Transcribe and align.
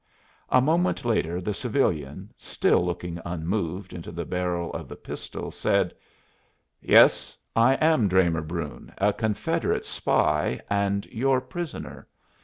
A 0.49 0.61
moment 0.61 1.05
later 1.05 1.39
the 1.39 1.53
civilian, 1.53 2.33
still 2.35 2.83
looking 2.83 3.21
unmoved 3.23 3.93
into 3.93 4.11
the 4.11 4.25
barrel 4.25 4.73
of 4.73 4.87
the 4.89 4.95
pistol, 4.95 5.51
said: 5.51 5.93
"Yes, 6.81 7.37
I 7.55 7.75
am 7.75 8.07
Dramer 8.09 8.41
Brune, 8.41 8.91
a 8.97 9.13
Confederate 9.13 9.85
spy, 9.85 10.59
and 10.71 11.05
your 11.05 11.39
prisoner. 11.39 12.07